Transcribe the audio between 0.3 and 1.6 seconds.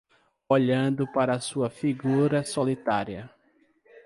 Olhando para